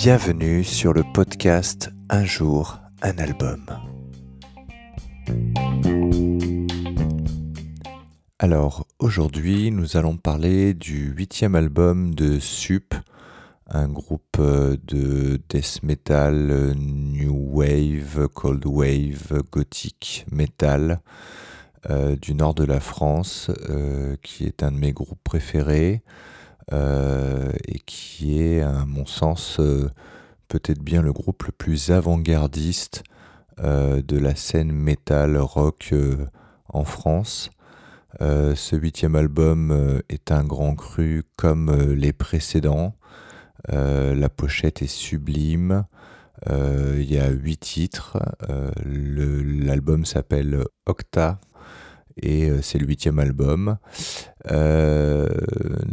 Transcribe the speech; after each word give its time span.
Bienvenue 0.00 0.62
sur 0.62 0.92
le 0.92 1.02
podcast 1.02 1.90
Un 2.08 2.24
jour, 2.24 2.78
un 3.02 3.18
album. 3.18 3.66
Alors 8.38 8.86
aujourd'hui 9.00 9.72
nous 9.72 9.96
allons 9.96 10.16
parler 10.16 10.72
du 10.72 11.10
huitième 11.10 11.56
album 11.56 12.14
de 12.14 12.38
Sup, 12.38 12.94
un 13.66 13.88
groupe 13.88 14.36
euh, 14.38 14.76
de 14.84 15.40
death 15.48 15.82
metal, 15.82 16.76
new 16.76 17.34
wave, 17.34 18.28
cold 18.28 18.64
wave, 18.66 19.42
gothic 19.50 20.24
metal 20.30 21.00
euh, 21.90 22.14
du 22.14 22.36
nord 22.36 22.54
de 22.54 22.64
la 22.64 22.78
France, 22.78 23.50
euh, 23.68 24.14
qui 24.22 24.44
est 24.44 24.62
un 24.62 24.70
de 24.70 24.78
mes 24.78 24.92
groupes 24.92 25.24
préférés. 25.24 26.04
Euh, 26.72 27.50
et 27.66 27.78
qui 27.78 28.42
est, 28.42 28.60
à 28.60 28.84
mon 28.86 29.06
sens, 29.06 29.58
euh, 29.58 29.90
peut-être 30.48 30.82
bien 30.82 31.02
le 31.02 31.12
groupe 31.12 31.44
le 31.44 31.52
plus 31.52 31.90
avant-gardiste 31.90 33.04
euh, 33.60 34.02
de 34.02 34.18
la 34.18 34.34
scène 34.34 34.72
metal 34.72 35.36
rock 35.38 35.94
en 36.68 36.84
France. 36.84 37.50
ce 38.20 38.76
huitième 38.76 39.16
album 39.16 40.02
est 40.08 40.32
un 40.32 40.44
grand 40.44 40.74
cru 40.74 41.24
comme 41.36 41.92
les 41.94 42.12
précédents. 42.12 42.94
la 43.68 44.28
pochette 44.28 44.82
est 44.82 44.86
sublime. 44.86 45.84
Il 46.46 47.10
y 47.10 47.18
a 47.18 47.30
huit 47.30 47.58
titres. 47.58 48.18
L'album 48.84 50.04
s'appelle 50.04 50.64
Octa 50.86 51.40
et 52.20 52.50
c'est 52.60 52.78
le 52.78 52.86
huitième 52.86 53.18
album. 53.18 53.78
Euh, 54.50 55.28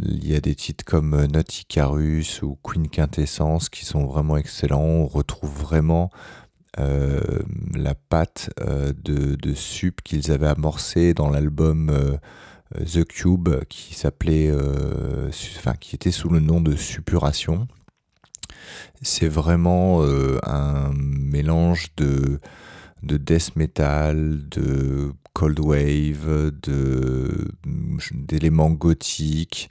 il 0.04 0.26
y 0.26 0.34
a 0.34 0.40
des 0.40 0.54
titres 0.54 0.84
comme 0.84 1.26
Not 1.26 1.60
Icarus 1.60 2.42
ou 2.42 2.58
Queen 2.62 2.88
Quintessence 2.88 3.68
qui 3.68 3.84
sont 3.84 4.06
vraiment 4.06 4.36
excellents. 4.36 4.80
On 4.80 5.06
retrouve 5.06 5.52
vraiment 5.52 6.10
euh, 6.78 7.20
la 7.74 7.94
patte 7.94 8.50
de, 8.58 9.34
de, 9.34 9.54
Sup 9.54 10.00
qu'ils 10.02 10.30
avaient 10.30 10.46
amorcé 10.46 11.14
dans 11.14 11.30
l'album 11.30 12.18
The 12.74 13.04
Cube 13.04 13.48
qui 13.68 13.94
s'appelait, 13.94 14.52
enfin 15.58 15.74
qui 15.74 15.94
était 15.94 16.10
sous 16.10 16.28
le 16.28 16.40
nom 16.40 16.60
de 16.60 16.76
Suppuration. 16.76 17.66
C'est 19.02 19.28
vraiment 19.28 20.02
un 20.42 20.92
mélange 20.94 21.88
de 21.96 22.40
de 23.06 23.16
death 23.16 23.56
metal, 23.56 24.40
de 24.48 25.12
cold 25.32 25.60
wave, 25.60 26.50
de, 26.62 27.48
d'éléments 28.12 28.70
gothiques. 28.70 29.68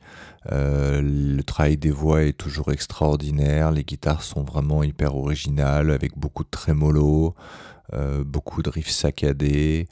Euh, 0.52 1.02
le 1.02 1.42
travail 1.44 1.78
des 1.78 1.90
voix 1.90 2.24
est 2.24 2.38
toujours 2.38 2.72
extraordinaire. 2.72 3.72
Les 3.72 3.84
guitares 3.84 4.22
sont 4.22 4.44
vraiment 4.44 4.84
hyper 4.84 5.16
originales 5.16 5.90
avec 5.90 6.18
beaucoup 6.18 6.44
de 6.44 6.50
trémolo, 6.50 7.34
euh, 7.94 8.24
beaucoup 8.24 8.62
de 8.62 8.70
riffs 8.70 8.92
saccadés. 8.92 9.88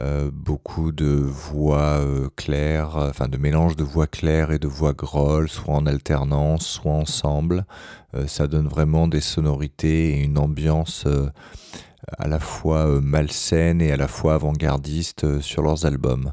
Euh, 0.00 0.30
beaucoup 0.32 0.90
de 0.90 1.06
voix 1.06 2.00
claires, 2.34 2.96
enfin 2.96 3.28
de 3.28 3.36
mélange 3.36 3.76
de 3.76 3.84
voix 3.84 4.06
claires 4.06 4.50
et 4.50 4.58
de 4.58 4.66
voix 4.66 4.94
grolles, 4.94 5.50
soit 5.50 5.74
en 5.74 5.84
alternance, 5.84 6.66
soit 6.66 6.92
ensemble. 6.92 7.66
ça 8.26 8.46
donne 8.46 8.68
vraiment 8.68 9.06
des 9.06 9.20
sonorités 9.20 10.18
et 10.18 10.22
une 10.24 10.38
ambiance 10.38 11.06
à 12.18 12.28
la 12.28 12.38
fois 12.38 12.86
euh, 12.86 13.00
malsaine 13.00 13.80
et 13.80 13.92
à 13.92 13.96
la 13.96 14.08
fois 14.08 14.34
avant-gardiste 14.34 15.24
euh, 15.24 15.40
sur 15.40 15.62
leurs 15.62 15.86
albums. 15.86 16.32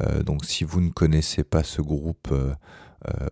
Euh, 0.00 0.22
donc 0.22 0.44
si 0.44 0.64
vous 0.64 0.80
ne 0.80 0.90
connaissez 0.90 1.44
pas 1.44 1.64
ce 1.64 1.82
groupe, 1.82 2.32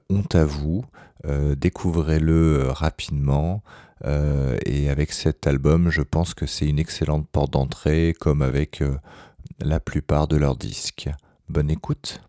honte 0.08 0.34
à 0.34 0.46
vous, 0.46 0.82
découvrez-le 1.24 2.68
rapidement. 2.70 3.62
et 4.64 4.88
avec 4.88 5.12
cet 5.12 5.46
album, 5.46 5.90
je 5.90 6.00
pense 6.00 6.32
que 6.32 6.46
c'est 6.46 6.66
une 6.66 6.78
excellente 6.78 7.28
porte 7.28 7.52
d'entrée, 7.52 8.14
comme 8.18 8.40
avec 8.40 8.82
la 9.60 9.78
plupart 9.78 10.26
de 10.26 10.38
leurs 10.38 10.56
disques. 10.56 11.10
Bonne 11.50 11.70
écoute. 11.70 12.27